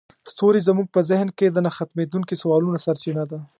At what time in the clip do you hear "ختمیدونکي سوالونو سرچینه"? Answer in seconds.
1.77-3.23